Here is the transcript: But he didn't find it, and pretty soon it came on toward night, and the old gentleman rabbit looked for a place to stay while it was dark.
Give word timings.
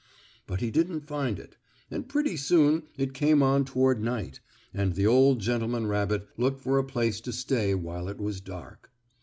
But 0.47 0.61
he 0.61 0.71
didn't 0.71 1.05
find 1.05 1.37
it, 1.37 1.57
and 1.91 2.09
pretty 2.09 2.35
soon 2.35 2.87
it 2.97 3.13
came 3.13 3.43
on 3.43 3.65
toward 3.65 4.01
night, 4.01 4.39
and 4.73 4.95
the 4.95 5.05
old 5.05 5.37
gentleman 5.41 5.85
rabbit 5.85 6.27
looked 6.37 6.61
for 6.63 6.79
a 6.79 6.83
place 6.83 7.21
to 7.21 7.31
stay 7.31 7.75
while 7.75 8.07
it 8.07 8.17
was 8.17 8.41
dark. 8.41 8.91